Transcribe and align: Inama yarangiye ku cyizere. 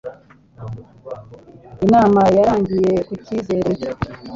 Inama 1.85 2.21
yarangiye 2.37 2.91
ku 3.07 3.13
cyizere. 3.25 3.71